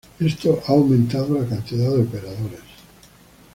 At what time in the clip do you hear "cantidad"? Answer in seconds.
1.47-1.91